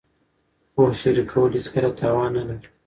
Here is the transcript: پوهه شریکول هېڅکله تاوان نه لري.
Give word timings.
پوهه 0.73 0.93
شریکول 0.99 1.51
هېڅکله 1.57 1.89
تاوان 1.99 2.31
نه 2.37 2.43
لري. 2.49 2.67